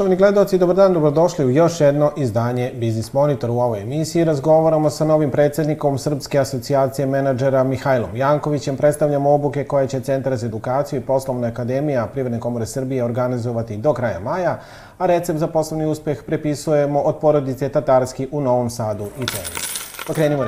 [0.00, 3.50] Poštovani gledalci, dobar dan, dobrodošli u još jedno izdanje Biznis Monitor.
[3.50, 8.76] U ovoj emisiji razgovaramo sa novim predsednikom Srpske asocijacije menadžera Mihajlom Jankovićem.
[8.76, 13.92] Predstavljamo obuke koje će Centar za edukaciju i poslovna akademija Privredne komore Srbije organizovati do
[13.92, 14.58] kraja maja,
[14.98, 19.60] a recept za poslovni uspeh prepisujemo od porodice Tatarski u Novom Sadu i Teni.
[20.06, 20.44] Pokrenimo.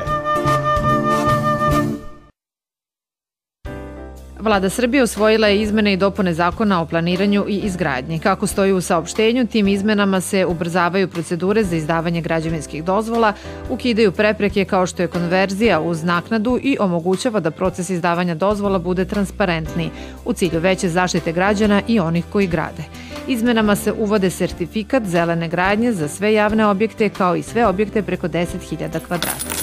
[4.42, 8.18] Vlada Srbije usvojila je izmene i dopune zakona o planiranju i izgradnji.
[8.18, 13.32] Kako stoji u saopštenju, tim izmenama se ubrzavaju procedure za izdavanje građevinskih dozvola,
[13.70, 19.04] ukidaju prepreke kao što je konverzija uz naknadu i omogućava da proces izdavanja dozvola bude
[19.04, 19.90] transparentniji
[20.24, 22.82] u cilju veće zaštite građana i onih koji grade.
[23.28, 28.28] Izmenama se uvode sertifikat zelene gradnje za sve javne objekte kao i sve objekte preko
[28.28, 29.61] 10.000 kvadrata.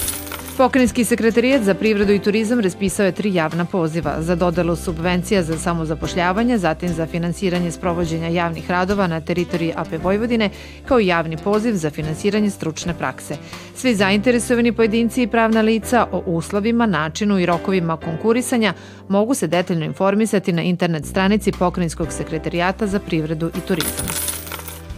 [0.60, 5.58] Pokrenjski sekretarijat za privredu i turizam raspisao je tri javna poziva za dodelu subvencija za
[5.58, 10.50] samozapošljavanje, zatim za finansiranje sprovođenja javnih radova na teritoriji AP Vojvodine,
[10.88, 13.36] kao i javni poziv za finansiranje stručne prakse.
[13.74, 18.74] Svi zainteresovani pojedinci i pravna lica o uslovima, načinu i rokovima konkurisanja
[19.08, 24.39] mogu se detaljno informisati na internet stranici Pokrenjskog sekretarijata za privredu i turizam.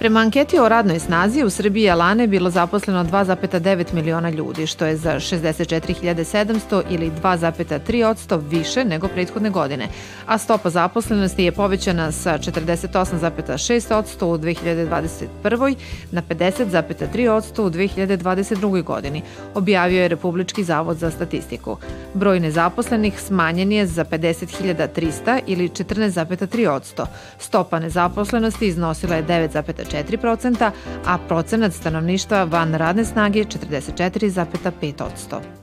[0.03, 4.86] Prema anketi o radnoj snazi u Srbiji je lane bilo zaposleno 2,9 miliona ljudi, što
[4.86, 9.89] je za 64.700 ili 2,3% više nego prethodne godine,
[10.27, 15.75] a stopa zaposlenosti je povećana sa 48,6% u 2021.
[16.11, 18.83] na 50,3% u 2022.
[18.83, 19.23] godini,
[19.55, 21.77] objavio je Republički zavod za statistiku.
[22.14, 27.06] Broj nezaposlenih smanjen je za 50.300 ili 14,3%.
[27.39, 30.71] Stopa nezaposlenosti iznosila je 9,4 44%,
[31.07, 35.61] a procenat stanovništva van radne snage 44,5%.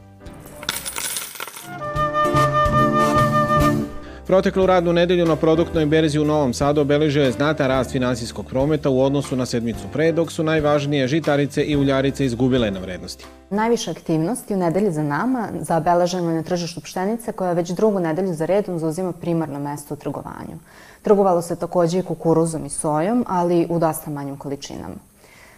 [4.30, 8.90] Proteklu radnu nedelju na produktnoj berzi u Novom Sadu obeležio je znatan rast finansijskog prometa
[8.90, 13.26] u odnosu na sedmicu pre, dok su najvažnije žitarice i uljarice izgubile na vrednosti.
[13.50, 18.34] Najviše aktivnosti u nedelji za nama zabeleženo je na tržištu pšenice koja već drugu nedelju
[18.34, 20.60] za redom zauzima primarno mesto u trgovanju.
[21.02, 24.96] Trgovalo se takođe i kukuruzom i sojom, ali u dosta manjim količinama.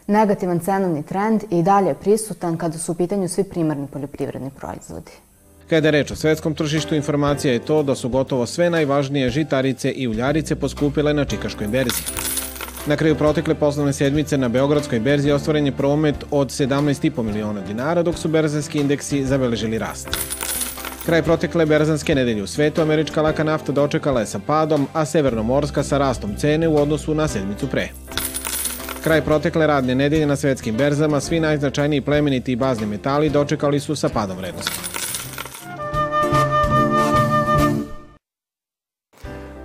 [0.07, 5.11] Negativan cenovni trend i dalje je prisutan kada su u pitanju svi primarni poljoprivredni proizvodi.
[5.71, 9.91] Kada je reč o svetskom tržištu, informacija je to da su gotovo sve najvažnije žitarice
[9.91, 12.03] i uljarice poskupile na Čikaškoj berzi.
[12.85, 18.03] Na kraju protekle poslovne sedmice na Beogradskoj berzi ostvaren je promet od 17,5 miliona dinara,
[18.03, 20.09] dok su berzanski indeksi zabeležili rast.
[21.05, 25.83] Kraj protekle berzanske nedelje u svetu, američka laka nafta dočekala je sa padom, a severnomorska
[25.83, 27.89] sa rastom cene u odnosu na sedmicu pre.
[29.03, 33.95] Kraj protekle radne nedelje na svetskim berzama, svi najznačajniji plemeniti i bazni metali dočekali su
[33.95, 35.00] sa padom vrednosti.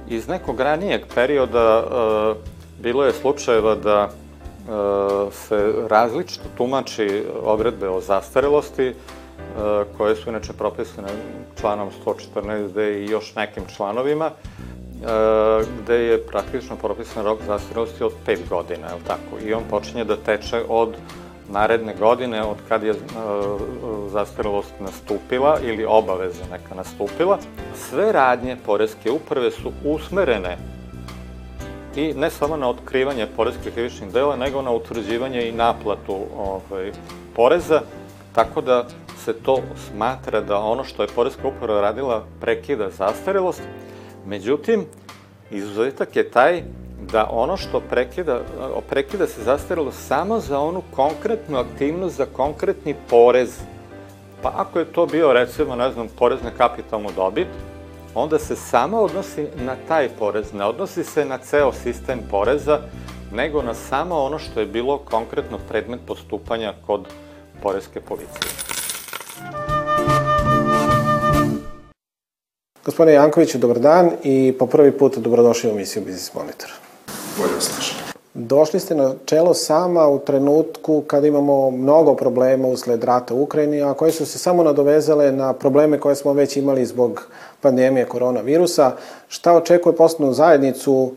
[0.09, 2.37] Iz nekog ranijeg perioda uh,
[2.83, 8.95] bilo je slučajeva da uh, se različito tumači odredbe o zastarelosti,
[9.57, 11.09] E, koje su inače propisane
[11.61, 14.33] članom 114d i još nekim članovima, e,
[15.83, 19.47] gde je praktično propisan rok zastarelosti od 5 godina, je li tako?
[19.47, 20.97] I on počinje da teče od
[21.53, 22.97] naredne godine, od kad je e,
[24.09, 27.39] zastarelost nastupila ili obaveza neka nastupila.
[27.75, 30.57] Sve radnje Poreske uprave su usmerene
[31.97, 36.93] i ne samo na otkrivanje poreskih krivičnih dela, nego na utvrđivanje i naplatu ovaj,
[37.35, 37.81] poreza,
[38.33, 38.87] tako da
[39.25, 43.63] se to smatra da ono što je Poreska uprava radila prekida zastarelost,
[44.27, 44.85] međutim,
[45.51, 46.63] izuzetak je taj
[47.13, 48.41] da ono što prekida,
[48.89, 53.59] prekida se zastarelost samo za onu konkretnu aktivnost, za konkretni porez.
[54.43, 57.49] Pa ako je to bio, recimo, ne znam, porez na kapitalnu dobit,
[58.15, 62.81] onda se samo odnosi na taj porez, ne odnosi se na ceo sistem poreza,
[63.33, 67.09] nego na samo ono što je bilo konkretno predmet postupanja kod
[67.63, 68.51] poreske policije.
[72.85, 76.86] Gospodine Jankoviću, dobar dan i po prvi put dobrodošli u emisiju Biznis Monitor.
[77.39, 78.17] Našli.
[78.35, 83.83] Došli ste na čelo sama u trenutku kada imamo mnogo problema usled rata u Ukrajini,
[83.83, 87.29] a koje su se samo nadovezale na probleme koje smo već imali zbog
[87.61, 88.93] pandemije koronavirusa.
[89.29, 91.13] Šta očekuje poslovnu zajednicu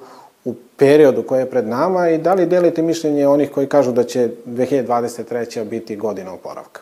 [0.45, 4.03] u periodu koji je pred nama i da li delite mišljenje onih koji kažu da
[4.03, 5.63] će 2023.
[5.63, 6.81] biti godina oporavka?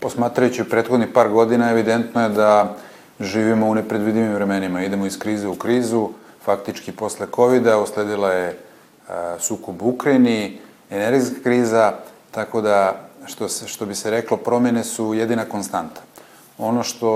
[0.00, 2.74] Posmatrajući prethodni par godina, evidentno je da
[3.20, 4.84] živimo u nepredvidivim vremenima.
[4.84, 6.08] Idemo iz krize u krizu,
[6.48, 8.58] faktički posle COVID-a osledila je
[9.38, 10.58] sukob u Ukrajini,
[10.90, 11.92] energijska kriza,
[12.30, 16.00] tako da, što, se, što bi se reklo, promene su jedina konstanta.
[16.58, 17.08] Ono što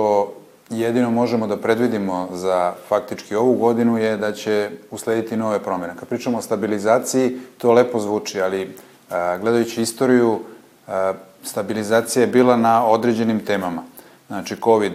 [0.71, 5.97] jedino možemo da predvidimo za faktički ovu godinu je da će uslediti nove promjene.
[5.97, 8.77] Kad pričamo o stabilizaciji, to lepo zvuči, ali
[9.11, 10.41] a, gledajući istoriju,
[10.89, 11.15] a,
[11.45, 13.83] stabilizacija je bila na određenim temama.
[14.29, 14.93] Znači, COVID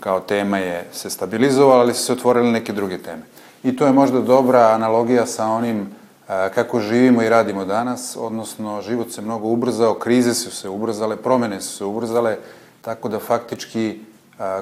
[0.00, 3.22] kao tema je se stabilizovala, ali su se otvorile neke druge teme.
[3.64, 5.88] I to je možda dobra analogija sa onim
[6.28, 11.16] a, kako živimo i radimo danas, odnosno život se mnogo ubrzao, krize su se ubrzale,
[11.16, 12.36] promene su se ubrzale,
[12.82, 14.00] tako da faktički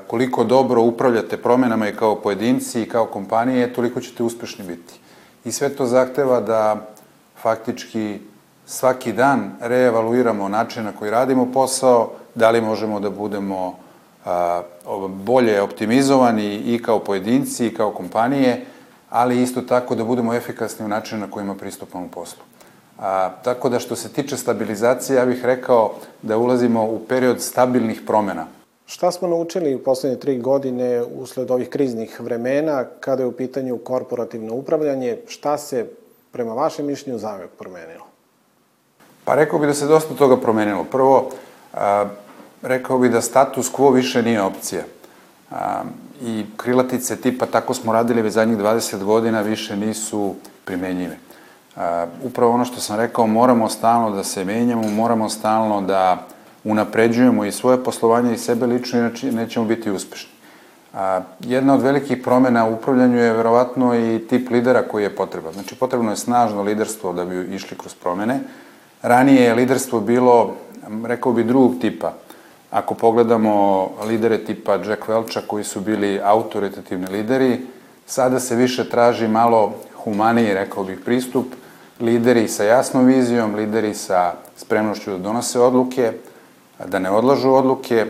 [0.07, 4.95] koliko dobro upravljate promenama i kao pojedinci i kao kompanije, toliko ćete uspešni biti.
[5.45, 6.77] I sve to zahteva da
[7.43, 8.19] faktički
[8.67, 13.79] svaki dan reevaluiramo način na koji radimo posao, da li možemo da budemo
[14.25, 14.63] a,
[15.09, 18.67] bolje optimizovani i kao pojedinci i kao kompanije,
[19.11, 22.43] ali isto tako da budemo efikasni u načinu na kojima pristupamo poslu.
[22.99, 28.03] A, tako da što se tiče stabilizacije, ja bih rekao da ulazimo u period stabilnih
[28.07, 28.47] promena–
[28.89, 33.79] Šta smo naučili u poslednje tri godine usled ovih kriznih vremena kada je u pitanju
[33.79, 35.19] korporativno upravljanje?
[35.27, 35.87] Šta se
[36.33, 38.07] prema vašem mišljenju zavek promenilo?
[39.25, 40.85] Pa rekao bi da se dosta toga promenilo.
[40.85, 41.31] Prvo,
[41.75, 42.09] a,
[42.63, 44.83] rekao bi da status quo više nije opcija.
[45.51, 45.83] A,
[46.23, 50.35] I krilatice tipa tako smo radili već zadnjih 20 godina više nisu
[50.65, 51.17] primenjive.
[52.23, 56.27] Upravo ono što sam rekao, moramo stalno da se menjamo, moramo stalno da
[56.65, 60.31] unapređujemo i svoje poslovanje i sebe lično, inače nećemo biti uspešni.
[61.41, 65.53] Jedna od velikih promena u upravljanju je verovatno i tip lidera koji je potreban.
[65.53, 68.41] Znači, potrebno je snažno liderstvo da bi išli kroz promene.
[69.03, 70.55] Ranije je liderstvo bilo,
[71.05, 72.13] rekao bi, drugog tipa.
[72.71, 77.61] Ako pogledamo lidere tipa Jack Welcha koji su bili autoritativni lideri,
[78.07, 79.75] sada se više traži malo
[80.05, 81.47] humaniji, rekao bih, pristup,
[82.01, 86.13] lideri sa jasnom vizijom, lideri sa spremnošću da donose odluke,
[86.87, 88.07] da ne odlažu odluke,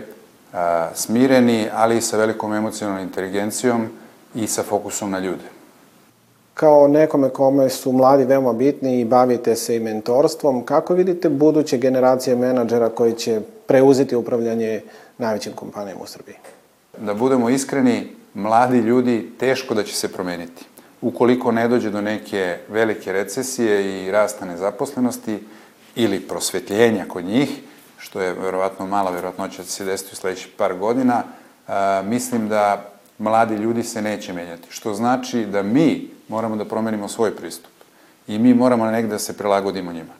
[0.94, 3.88] smireni, ali i sa velikom emocionalnom inteligencijom
[4.34, 5.57] i sa fokusom na ljude.
[6.58, 11.78] Kao nekome kome su mladi veoma bitni i bavite se i mentorstvom, kako vidite buduće
[11.78, 14.80] generacije menadžera koji će preuzeti upravljanje
[15.18, 16.34] najvećim kompanijama u Srbiji?
[16.98, 20.64] Da budemo iskreni, mladi ljudi teško da će se promeniti.
[21.02, 25.38] Ukoliko ne dođe do neke velike recesije i rasta nezaposlenosti
[25.96, 27.60] ili prosvetljenja kod njih,
[27.98, 31.22] što je verovatno mala verovatnoća da se desiti u sledećih par godina,
[31.68, 34.66] a, mislim da mladi ljudi se neće menjati.
[34.70, 37.72] Što znači da mi moramo da promenimo svoj pristup.
[38.26, 40.12] I mi moramo negde da se prilagodimo njima.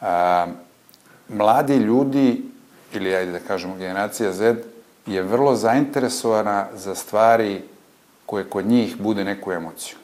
[0.00, 0.46] A,
[1.28, 2.42] mladi ljudi,
[2.92, 4.54] ili ajde da kažemo generacija Z,
[5.06, 7.62] je vrlo zainteresovana za stvari
[8.26, 9.96] koje kod njih bude neku emociju.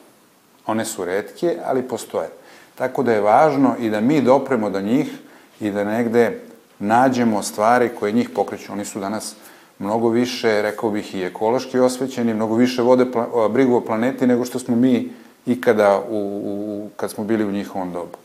[0.65, 2.29] One su redke, ali postoje.
[2.75, 5.11] Tako da je važno i da mi dopremo do njih
[5.59, 6.41] i da negde
[6.79, 8.73] nađemo stvari koje njih pokreću.
[8.73, 9.35] Oni su danas
[9.79, 13.05] mnogo više, rekao bih, i ekološki osvećeni, mnogo više vode
[13.49, 15.11] brigu o planeti nego što smo mi
[15.45, 18.17] ikada u, u, kad smo bili u njihovom dobu.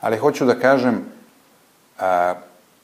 [0.00, 1.04] Ali hoću da kažem,
[1.98, 2.34] a,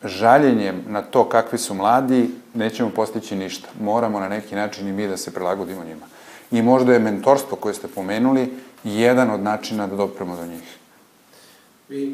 [0.05, 3.69] žaljenjem na to kakvi su mladi, nećemo postići ništa.
[3.81, 6.07] Moramo na neki način i mi da se prilagodimo njima.
[6.51, 8.53] I možda je mentorstvo koje ste pomenuli
[8.85, 10.79] jedan od načina da dopremo do njih.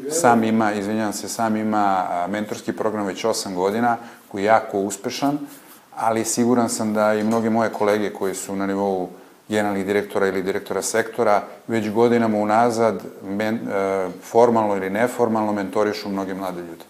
[0.09, 5.39] Sam ima, izvinjam se, sam ima mentorski program već 8 godina, koji je jako uspešan,
[5.95, 9.09] ali siguran sam da i mnoge moje kolege koji su na nivou
[9.49, 16.33] generalnih direktora ili direktora sektora već godinama unazad men, e, formalno ili neformalno mentorišu mnoge
[16.33, 16.83] mlade ljude.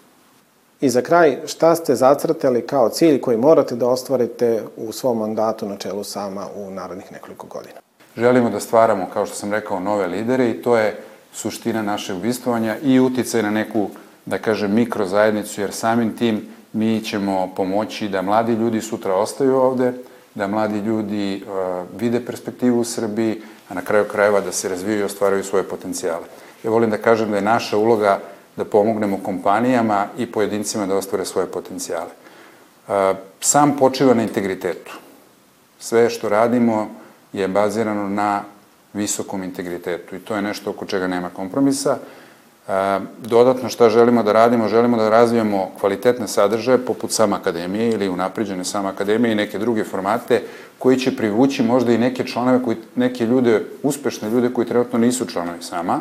[0.80, 5.68] I za kraj, šta ste zacrtali kao cilj koji morate da ostvarite u svom mandatu
[5.68, 7.80] na čelu sama u narednih nekoliko godina?
[8.16, 10.96] Želimo da stvaramo, kao što sam rekao, nove lidere i to je
[11.32, 13.88] suština našeg ubistvovanja i uticaj na neku,
[14.26, 19.92] da kažem, mikrozajednicu, jer samim tim mi ćemo pomoći da mladi ljudi sutra ostaju ovde,
[20.34, 25.00] da mladi ljudi uh, vide perspektivu u Srbiji, a na kraju krajeva da se razviju
[25.00, 26.24] i ostvaraju svoje potencijale.
[26.64, 28.18] Ja volim da kažem da je naša uloga
[28.56, 32.10] da pomognemo kompanijama i pojedincima da ostvare svoje potencijale.
[32.88, 32.94] Uh,
[33.40, 34.92] sam počiva na integritetu.
[35.78, 36.90] Sve što radimo
[37.32, 38.42] je bazirano na
[38.92, 41.92] visokom integritetu i to je nešto oko čega nema kompromisa.
[41.92, 42.21] E,
[43.18, 44.68] dodatno šta želimo da radimo?
[44.68, 49.84] Želimo da razvijamo kvalitetne sadržaje poput sam akademije ili unapriđene sam akademije i neke druge
[49.84, 50.42] formate
[50.78, 55.26] koji će privući možda i neke članove, koji, neke ljude, uspešne ljude koji trenutno nisu
[55.26, 56.00] članovi sama,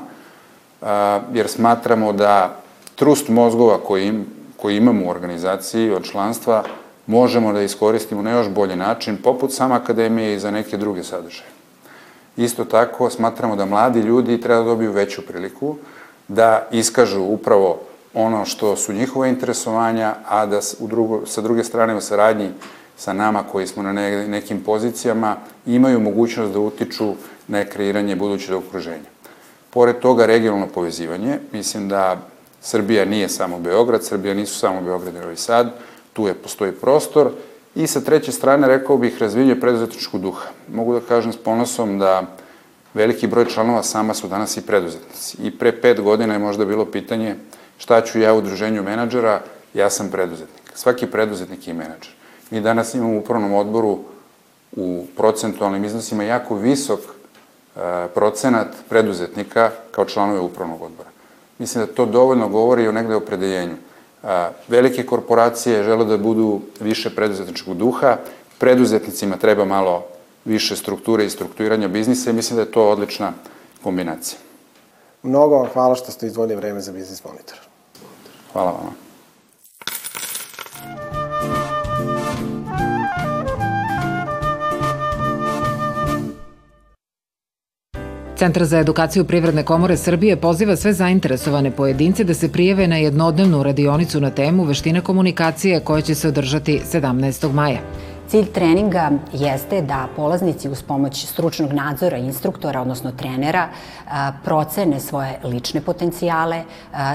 [0.81, 0.85] e,
[1.33, 2.55] jer smatramo da
[2.95, 4.25] trust mozgova koji, im,
[4.57, 6.63] koji imamo u organizaciji od članstva
[7.07, 11.49] možemo da iskoristimo na još bolji način, poput sam akademije i za neke druge sadržaje.
[12.37, 15.75] Isto tako smatramo da mladi ljudi treba da dobiju veću priliku
[16.33, 17.79] da iskažu upravo
[18.13, 22.49] ono što su njihove interesovanja, a da u drugo, sa druge strane u saradnji
[22.97, 23.93] sa nama koji smo na
[24.27, 25.35] nekim pozicijama
[25.65, 27.13] imaju mogućnost da utiču
[27.47, 29.09] na kreiranje budućeg okruženja.
[29.69, 32.17] Pored toga, regionalno povezivanje, mislim da
[32.61, 35.73] Srbija nije samo Beograd, Srbija nisu samo Beograd i Novi Sad,
[36.13, 37.31] tu je, postoji prostor
[37.75, 40.49] i sa treće strane, rekao bih, razvijenje preduzetničkog duha.
[40.73, 42.23] Mogu da kažem s ponosom da
[42.93, 45.37] veliki broj članova sama su danas i preduzetnici.
[45.43, 47.35] I pre pet godina je možda bilo pitanje
[47.77, 49.41] šta ću ja u udruženju menadžera,
[49.73, 50.61] ja sam preduzetnik.
[50.75, 52.13] Svaki preduzetnik je menadžer.
[52.51, 53.99] Mi danas imamo u upravnom odboru
[54.75, 57.79] u procentualnim iznosima jako visok e,
[58.15, 61.09] procenat preduzetnika kao članove upravnog odbora.
[61.57, 63.75] Mislim da to dovoljno govori o negde opredeljenju.
[64.23, 64.27] E,
[64.67, 68.17] velike korporacije žele da budu više preduzetničkog duha,
[68.57, 70.05] preduzetnicima treba malo
[70.45, 73.33] više strukture i strukturiranja biznisa i mislim da je to odlična
[73.83, 74.39] kombinacija.
[75.23, 77.57] Mnogo vam hvala što ste izvodili vreme za Biznis Monitor.
[78.53, 78.95] Hvala vam.
[88.41, 93.63] Centar za edukaciju Privredne komore Srbije poziva sve zainteresovane pojedince da se prijeve na jednodnevnu
[93.63, 97.53] radionicu na temu veštine komunikacije koja će se održati 17.
[97.53, 97.79] maja.
[98.31, 103.67] Cilj treninga jeste da polaznici uz pomoć stručnog nadzora instruktora, odnosno trenera,
[104.43, 106.63] procene svoje lične potencijale,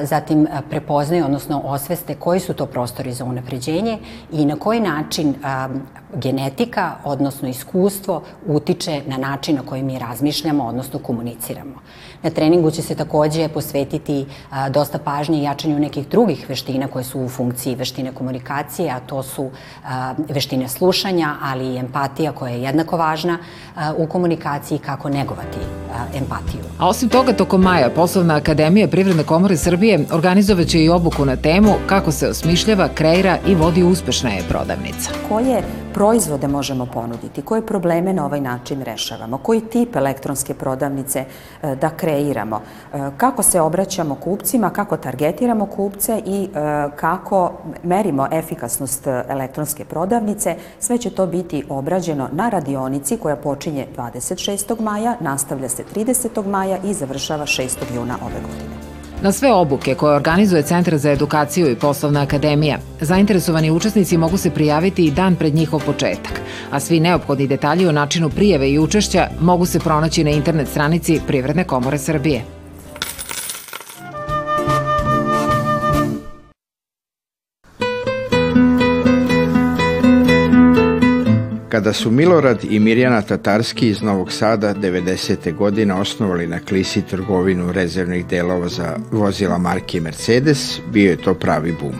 [0.02, 3.98] zatim prepoznaju, odnosno osveste koji su to prostori za unapređenje
[4.32, 5.34] i na koji način
[6.14, 11.80] genetika, odnosno iskustvo, utiče na način na koji mi razmišljamo, odnosno komuniciramo.
[12.22, 14.26] Na treningu će se takođe posvetiti
[14.70, 19.50] dosta pažnje jačanju nekih drugih veština koje su u funkciji veštine komunikacije, a to su
[20.28, 21.05] veštine slušanja,
[21.42, 23.38] ali i empatija koja je jednako važna
[23.76, 25.58] a, u komunikaciji kako negovati
[25.92, 26.60] a, empatiju.
[26.78, 31.74] A osim toga, tokom maja Poslovna akademija Privredne komore Srbije organizovaće i obuku na temu
[31.86, 35.10] kako se osmišljava, kreira i vodi uspešna je prodavnica.
[35.28, 35.62] Koje
[35.96, 41.90] proizvode možemo ponuditi, koje probleme na ovaj način rešavamo, koji tip elektronske prodavnice e, da
[41.90, 46.48] kreiramo, e, kako se obraćamo kupcima, kako targetiramo kupce i e,
[46.96, 54.80] kako merimo efikasnost elektronske prodavnice, sve će to biti obrađeno na radionici koja počinje 26.
[54.80, 56.46] maja, nastavlja se 30.
[56.46, 57.94] maja i završava 6.
[57.94, 58.85] juna ove godine.
[59.22, 64.50] Na sve obuke koje organizuje Centar za edukaciju i poslovna akademija, zainteresovani učesnici mogu se
[64.50, 69.28] prijaviti i dan pred njihov početak, a svi neophodni detalji o načinu prijeve i učešća
[69.40, 72.55] mogu se pronaći na internet stranici Privredne komore Srbije.
[81.86, 85.54] Kada su Milorad i Mirjana Tatarski iz Novog Sada 90.
[85.54, 91.74] godine osnovali na Klisi trgovinu rezervnih delova za vozila marke Mercedes, bio je to pravi
[91.80, 91.92] bum.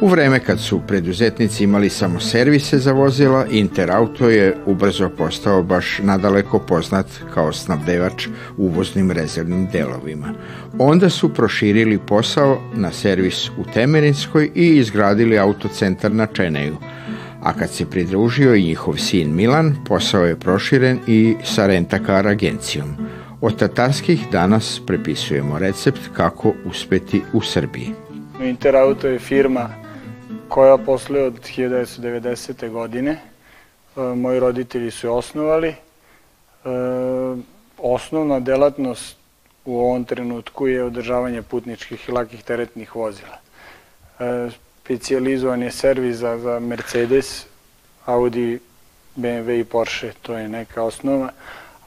[0.00, 5.98] U vreme kad su preduzetnici imali samo servise za vozila, Interauto je ubrzo postao baš
[6.02, 10.34] nadaleko poznat kao snabdevač uvoznim rezervnim delovima.
[10.78, 16.76] Onda su proširili posao na servis u Temerinskoj i izgradili autocentar na Čeneju–
[17.48, 22.96] a kad se pridružio i njihov sin Milan, posao je proširen i sa rentakar agencijom.
[23.40, 27.94] Od tatarskih danas prepisujemo recept kako uspeti u Srbiji.
[28.40, 29.70] Interauto je firma
[30.48, 32.70] koja posluje od 1990.
[32.70, 33.10] godine.
[33.10, 35.68] E, moji roditelji su je osnovali.
[35.68, 35.76] E,
[37.78, 39.16] osnovna delatnost
[39.64, 43.38] u ovom trenutku je održavanje putničkih i lakih teretnih vozila
[44.18, 44.50] e,
[44.88, 47.46] specijalizovan je servis za, za Mercedes,
[48.06, 48.58] Audi,
[49.16, 51.28] BMW i Porsche, to je neka osnova,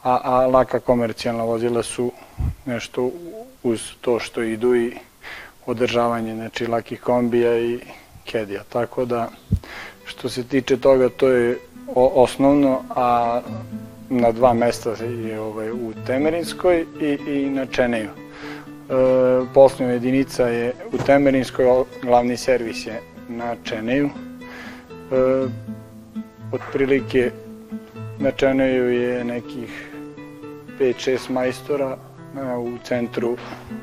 [0.03, 2.11] a, a laka komercijalna vozila su
[2.65, 3.11] nešto
[3.63, 4.93] uz to što idu i
[5.65, 7.79] održavanje, znači lakih kombija i
[8.25, 8.63] kedija.
[8.69, 9.29] Tako da,
[10.05, 11.57] što se tiče toga, to je
[11.95, 13.41] osnovno, a
[14.09, 18.20] na dva mesta je ovaj, u Temerinskoj i, i na Čeneju.
[18.91, 21.65] E, poslovna jedinica je u Temerinskoj,
[22.01, 24.09] glavni servis je na Čeneju.
[24.09, 24.11] E,
[26.51, 27.31] otprilike
[28.19, 29.91] na Čeneju je nekih
[30.79, 31.97] 5-6 majstora,
[32.37, 33.37] a u centru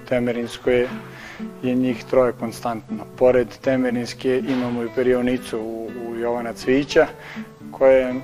[0.09, 0.89] Temerinskoje
[1.63, 3.05] je njih troje konstantno.
[3.19, 7.07] Pored Temerinske imamo i perionicu u, u Jovana Cvića,
[7.71, 8.15] koja je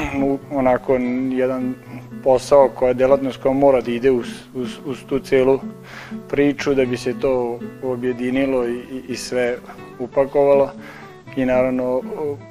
[0.60, 0.94] onako
[1.32, 1.74] jedan
[2.24, 5.60] posao koja je delatnost koja mora da ide uz, uz, uz tu celu
[6.28, 9.58] priču da bi se to objedinilo i, i sve
[9.98, 10.70] upakovalo
[11.36, 12.02] i naravno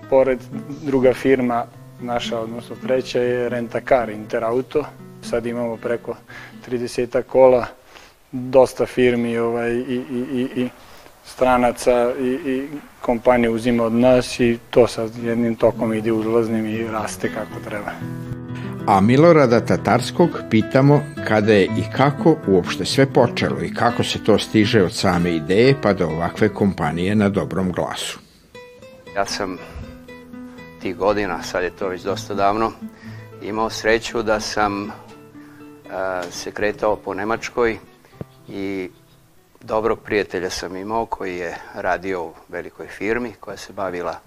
[0.10, 0.40] pored
[0.82, 1.66] druga firma
[2.02, 4.86] naša, odnosno treća je Rentakar Interauto.
[5.22, 6.16] Sad imamo preko
[6.70, 7.66] 30 kola,
[8.32, 10.70] dosta firmi ovaj, i, i, i, i
[11.26, 12.68] stranaca i, i
[13.02, 17.92] kompanija uzima od nas i to sa jednim tokom ide uzlaznim i raste kako treba.
[18.90, 24.40] A Milorada Tatarskog pitamo kada je i kako uopšte sve počelo i kako se to
[24.40, 28.20] stiže od same ideje pa do ovakve kompanije na dobrom glasu.
[29.16, 29.58] Ja sam
[30.82, 32.72] tih godina, sad je to već dosta davno,
[33.42, 34.92] imao sreću da sam uh,
[36.32, 37.78] se kretao po Nemačkoj
[38.48, 38.90] i
[39.62, 44.20] dobrog prijatelja sam imao koji je radio u velikoj firmi koja se bavila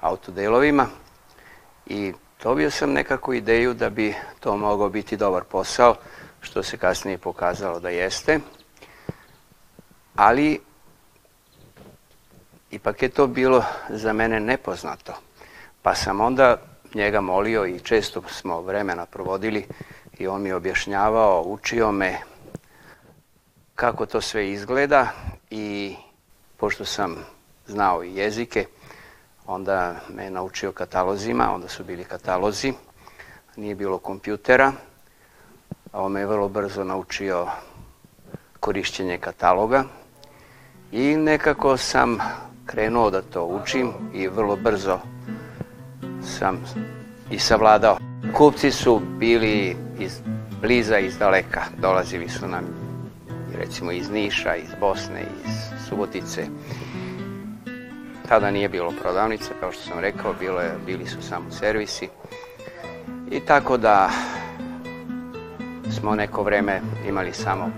[0.00, 0.86] autodelovima
[1.86, 2.12] i
[2.42, 5.94] dobio sam nekakvu ideju da bi to mogao biti dobar posao,
[6.40, 8.40] što se kasnije pokazalo da jeste.
[10.16, 10.60] Ali
[12.70, 15.12] ipak je to bilo za mene nepoznato.
[15.82, 16.56] Pa sam onda
[16.94, 19.66] njega molio i često smo vremena provodili
[20.18, 22.18] i on mi objašnjavao, učio me
[23.74, 25.08] kako to sve izgleda
[25.50, 25.96] i
[26.56, 27.16] pošto sam
[27.66, 28.66] znao i jezike,
[29.46, 32.72] onda me naučio katalozima, onda su bili katalozi,
[33.56, 34.72] nije bilo kompjutera,
[35.92, 37.46] a on me je vrlo brzo naučio
[38.60, 39.84] korišćenje kataloga
[40.92, 42.18] i nekako sam
[42.66, 44.98] krenuo da to učim i vrlo brzo
[46.22, 46.64] sam
[47.30, 47.98] i savladao.
[48.34, 50.20] Kupci su bili iz
[50.60, 52.64] bliza iz daleka, dolazili su nam
[53.58, 55.52] recimo iz Niša, iz Bosne, iz
[55.88, 56.46] Subotice.
[58.28, 62.08] Tada nije bilo prodavnica, kao što sam rekao, bilo je, bili su samo servisi.
[63.30, 64.10] I tako da
[65.90, 67.70] smo neko vreme imali samo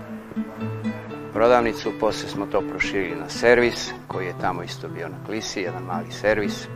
[1.33, 5.83] prodavnicu, posle smo to proširili na servis, koji je tamo isto bio na Klisi, jedan
[5.83, 6.67] mali servis.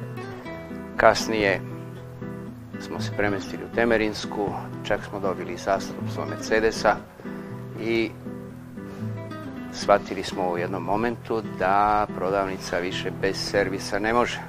[0.98, 1.62] Kasnije
[2.80, 4.50] smo se premestili u Temerinsku,
[4.84, 6.96] čak smo dobili zastupstvo Mercedesa
[7.82, 8.12] i
[9.76, 14.40] shvatili smo u jednom momentu da prodavnica više bez servisa ne može.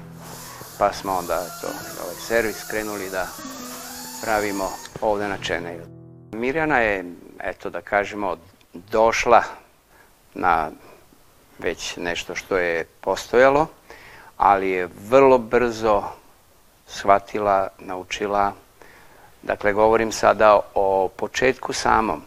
[0.79, 1.67] Pa smo onda to,
[2.03, 3.27] ovaj servis krenuli da
[4.23, 4.69] pravimo
[5.01, 5.81] ovde na Čeneju.
[6.31, 7.05] Mirjana je,
[7.39, 8.37] eto da kažemo,
[8.73, 9.43] došla
[10.33, 10.71] na
[11.59, 13.67] već nešto što je postojalo,
[14.37, 16.03] ali je vrlo brzo
[16.87, 18.53] shvatila, naučila,
[19.41, 22.21] dakle govorim sada o početku samom,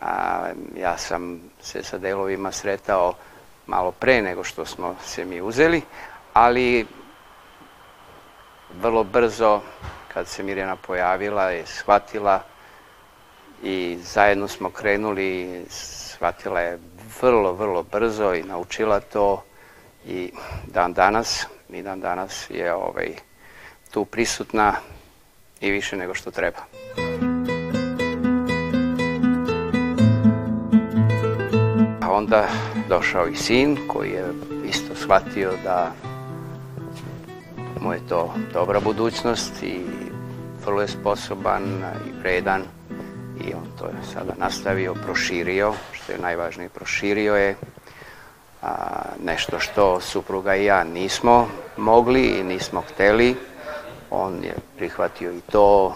[0.00, 3.14] A, ja sam se sa delovima sretao
[3.66, 5.82] malo pre nego što smo se mi uzeli,
[6.32, 6.86] ali
[8.80, 9.60] vrlo brzo
[10.12, 12.42] kad se Mirjana pojavila je shvatila
[13.62, 16.78] i zajedno smo krenuli, shvatila je
[17.22, 19.44] vrlo, vrlo brzo i naučila to
[20.06, 20.32] i
[20.66, 23.14] dan danas, i dan danas je ovaj,
[23.90, 24.74] tu prisutna
[25.60, 26.73] i više nego što treba.
[32.14, 32.48] Onda
[32.88, 34.24] došao i sin koji je
[34.68, 35.92] isto shvatio da
[37.80, 39.80] mu je to dobra budućnost i
[40.66, 41.62] vrlo je sposoban
[42.08, 42.62] i vredan
[43.40, 47.56] i on to je sada nastavio, proširio, što je najvažnije, proširio je
[48.62, 48.76] a,
[49.24, 53.36] nešto što supruga i ja nismo mogli i nismo hteli.
[54.10, 55.94] On je prihvatio i to,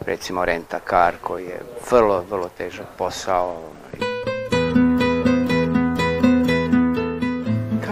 [0.00, 3.56] recimo renta kar koji je vrlo, vrlo težak posao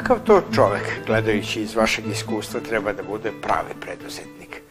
[0.08, 4.62] Kakav to čovek, gledajući iz vašeg iskustva, treba da bude pravi preduzetnik?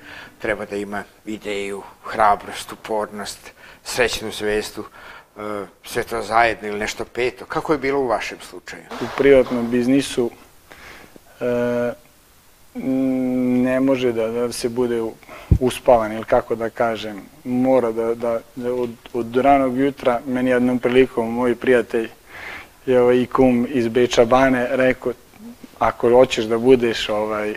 [0.42, 3.52] Treba da ima ideju, hrabrost, upornost,
[3.84, 4.84] srećnu zvezdu,
[5.38, 7.46] e, sve to zajedno ili nešto peto.
[7.46, 8.82] Kako je bilo u vašem slučaju?
[9.02, 10.32] U privatnom biznisu
[11.42, 11.94] e,
[13.64, 15.04] ne može da, da se bude
[15.60, 17.22] uspavan ili kako da kažem.
[17.44, 22.10] Mora da, da, da od, od ranog jutra, meni jednom prilikom moj prijatelj
[22.86, 25.14] je ovaj kum iz Beča Bane rekao
[25.80, 27.56] ako hoćeš da budeš ovaj,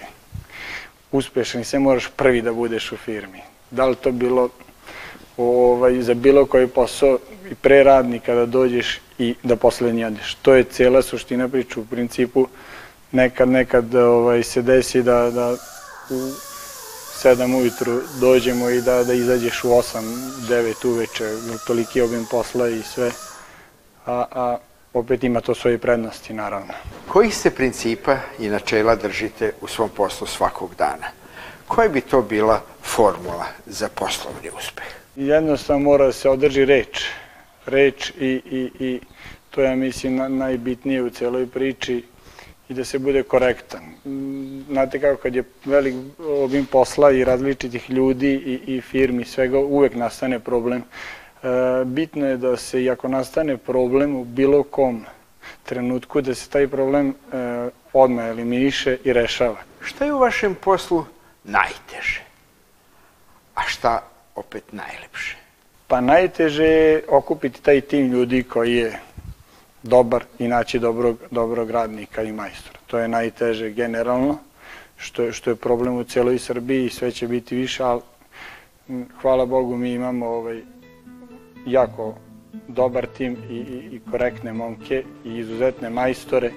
[1.12, 3.40] uspešan i sve moraš prvi da budeš u firmi.
[3.70, 4.48] Da li to bilo
[5.37, 7.18] ovaj, za bilo koji posao
[7.50, 10.35] i pre radnika da dođeš i da poslednji odeš.
[10.42, 11.80] To je cijela suština priča.
[11.80, 12.46] U principu
[13.12, 15.56] nekad, nekad ovaj, se desi da, da
[16.11, 16.14] u
[17.24, 20.00] 7 ujutru dođemo i da, da izađeš u 8,
[20.48, 21.24] 9 uveče,
[21.66, 23.11] toliki obim posla i sve.
[24.06, 24.56] A, a
[24.94, 26.72] opet ima to svoje prednosti, naravno.
[27.09, 31.07] Kojih se principa i načela držite u svom poslu svakog dana?
[31.66, 34.87] Koja bi to bila formula za poslovni uspeh?
[35.16, 37.05] Jednostavno mora da se održi reč.
[37.66, 39.00] Reč i, i, i
[39.50, 42.05] to je, mislim, na, najbitnije u celoj priči
[42.68, 43.83] i da se bude korektan.
[44.68, 49.94] Znate kako, kad je velik obim posla i različitih ljudi i, i firmi, svega, uvek
[49.94, 50.83] nastane problem.
[51.42, 55.05] E, bitno je da se, i ako nastane problem u bilo kom
[55.62, 57.14] trenutku da se taj problem e,
[57.92, 59.57] odmah eliminiše i rešava.
[59.81, 61.05] Šta je u vašem poslu
[61.44, 62.22] najteže?
[63.55, 64.03] A šta
[64.35, 65.37] opet najlepše?
[65.87, 68.98] Pa najteže je okupiti taj tim ljudi koji je
[69.83, 72.79] dobar i naći dobrog, dobrog radnika i majstora.
[72.87, 74.38] To je najteže generalno,
[74.96, 78.00] što je, što je problem u celoj Srbiji i sve će biti više, ali
[79.20, 80.62] hvala Bogu mi imamo ovaj,
[81.66, 82.14] jako
[82.68, 86.51] dobar tim i, i, i korektne momke i izuzetne majstore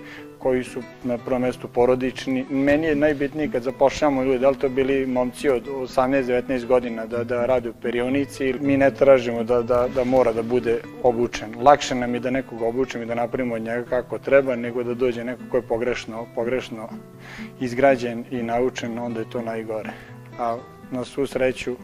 [0.44, 2.46] koji su na prvom mestu porodični.
[2.50, 7.24] Meni je najbitnije kad zapošljamo ljude, da li to bili momci od 18-19 godina da,
[7.24, 11.56] da rade u perionici, mi ne tražimo da, da, da mora da bude obučen.
[11.62, 14.94] Lakše nam je da nekog obučemo i da napravimo od njega kako treba, nego da
[14.94, 16.89] dođe neko ko je pogrešno, pogrešno
[17.60, 19.89] izgrađen i naučen, onda je to najgore.
[20.39, 20.58] A
[20.92, 21.76] na svu sreću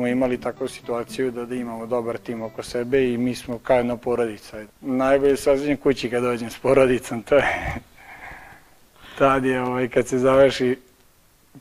[0.00, 3.76] smo imali takvu situaciju da, da imamo dobar tim oko sebe i mi smo kao
[3.76, 4.64] jedna porodica.
[4.80, 7.74] Najbolje saznam kući kad dođem s porodicom, to je
[9.18, 10.78] tad je ovaj, kad se završi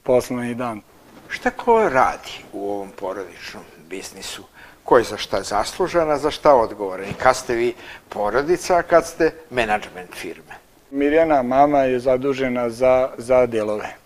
[0.04, 0.82] poslovni dan.
[1.30, 4.43] Šta ko radi u ovom porodičnom biznisu?
[4.84, 7.10] Ko je za šta zaslužan, a za šta odgovoran?
[7.10, 7.73] I kad ste vi
[8.10, 10.56] porodica, a kad ste menadžment firme?
[10.91, 13.99] Mirjana, mama, je zadužena za, za delove.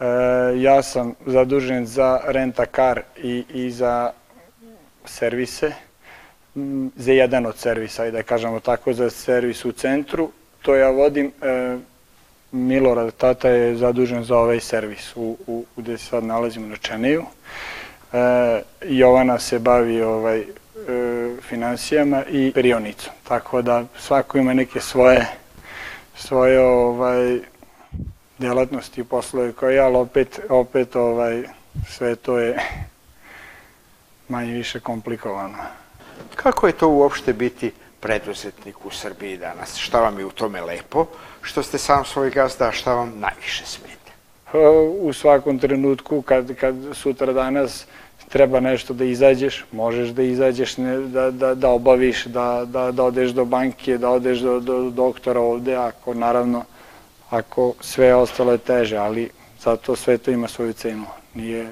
[0.00, 0.04] E,
[0.60, 4.10] ja sam zadužen za renta kar i, i za
[5.04, 5.72] servise,
[6.96, 10.30] za jedan od servisa, da kažemo tako, za servis u centru.
[10.62, 11.76] To ja vodim, e,
[12.52, 17.24] Milorad Tata je zadužen za ovaj servis u, u, gde se sad nalazimo na Čeneju.
[18.12, 20.44] E, Jovana se bavi ovaj, e,
[21.48, 25.26] financijama i perionicom, tako da svako ima neke svoje
[26.16, 27.40] svoje ovaj,
[28.38, 31.42] delatnosti i poslove koje, ali opet, opet ovaj,
[31.88, 32.58] sve to je
[34.28, 35.58] manje više komplikovano.
[36.34, 39.76] Kako je to uopšte biti preduzetnik u Srbiji danas?
[39.76, 41.06] Šta vam je u tome lepo?
[41.42, 44.12] Što ste sam svoj gazda, a šta vam najviše smeta?
[44.52, 44.58] Pa,
[45.00, 47.86] u svakom trenutku, kad, kad sutra danas
[48.28, 53.04] treba nešto da izađeš, možeš da izađeš, ne, da, da, da obaviš, da, da, da
[53.04, 56.64] odeš do banke, da odeš do, do doktora ovde, ako naravno
[57.30, 61.70] ako sve ostalo je teže, ali zato sve to ima svoju cenu, nije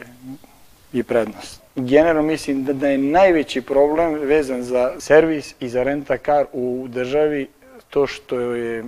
[0.92, 1.62] i prednost.
[1.76, 6.86] Generalno mislim da, da je najveći problem vezan za servis i za renta kar u
[6.88, 7.48] državi
[7.90, 8.84] to što je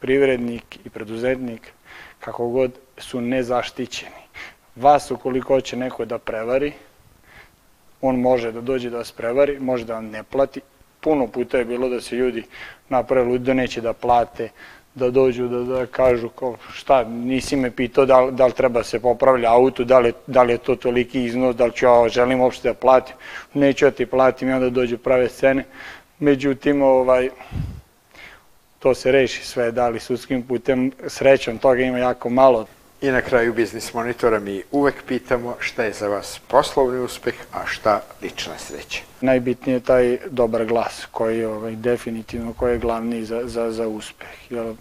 [0.00, 1.72] privrednik i preduzetnik
[2.20, 4.22] kako god su nezaštićeni.
[4.76, 6.72] Vas ukoliko će neko da prevari,
[8.00, 10.60] on može da dođe da vas prevari, može da vam ne plati.
[11.00, 12.44] Puno puta je bilo da se ljudi
[12.88, 14.48] napravili da neće da plate,
[14.98, 19.00] da dođu da, da kažu kao šta, nisi me pitao da, da li treba se
[19.00, 22.40] popravlja auto, da li, da li je to toliki iznos, da li ću ja želim
[22.40, 23.14] uopšte da platim,
[23.54, 25.64] neću ja ti platim i onda dođu prave scene.
[26.18, 27.30] Međutim, ovaj,
[28.78, 32.66] to se reši sve, da li sudskim putem, srećom toga ima jako malo.
[33.00, 37.66] I na kraju Biznis Monitora mi uvek pitamo šta je za vas poslovni uspeh, a
[37.66, 39.00] šta lična sreća.
[39.20, 43.88] Najbitnije je taj dobar glas koji je ovaj, definitivno koji je glavni za, za, za
[43.88, 44.50] uspeh.
[44.50, 44.74] Jer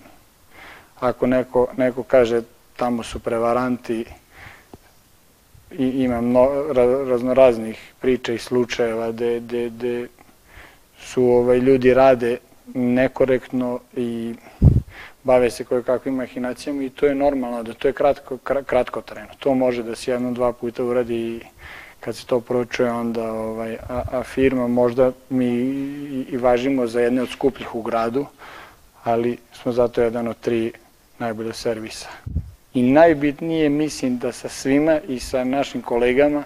[1.00, 2.42] ako neko, neko kaže
[2.76, 4.06] tamo su prevaranti
[5.72, 6.50] i ima mno,
[7.10, 10.08] raznoraznih priča i slučajeva gde, gde, gde
[11.00, 12.38] su ovaj, ljudi rade
[12.74, 14.36] nekorektno i
[15.24, 19.30] bave se koje kakvim mahinacijama i to je normalno, da to je kratko, kratko trajno.
[19.40, 21.42] To može da se jedno, dva puta uradi i
[22.00, 27.02] kad se to pročuje, onda ovaj, a, a firma možda mi i, i važimo za
[27.02, 28.26] jedne od skupljih u gradu,
[29.04, 30.72] ali smo zato jedan od tri
[31.20, 32.08] najbolja servisa.
[32.74, 36.44] I najbitnije mislim da sa svima i sa našim kolegama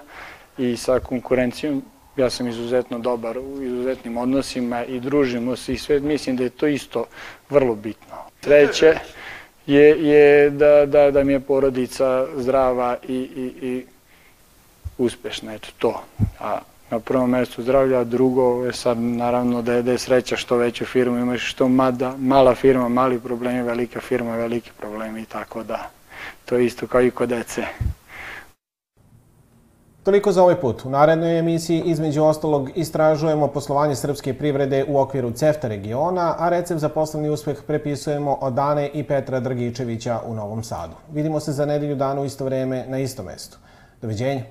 [0.58, 1.84] i sa konkurencijom
[2.18, 6.50] ja sam izuzetno dobar u izuzetnim odnosima i družimo se i sve, mislim da je
[6.50, 7.06] to isto
[7.50, 8.16] vrlo bitno.
[8.40, 8.96] Treće
[9.66, 13.86] je, je da, da, da mi je porodica zdrava i, i, i
[14.98, 16.04] uspešna, eto to.
[16.40, 16.60] A
[16.92, 21.18] na prvom mestu zdravlja, a drugo je sad naravno da je, sreća što veću firmu
[21.18, 25.90] imaš, što mada, mala firma, mali problemi, velika firma, veliki problemi i tako da
[26.46, 27.66] to je isto kao i kod dece.
[30.04, 30.86] Toliko za ovaj put.
[30.86, 36.82] U narednoj emisiji između ostalog istražujemo poslovanje srpske privrede u okviru CEFTA regiona, a recept
[36.82, 40.96] za poslovni uspeh prepisujemo od Dane i Petra Drgičevića u Novom Sadu.
[41.14, 43.58] Vidimo se za nedelju dana u isto vreme na isto mestu.
[44.02, 44.44] Doviđenja.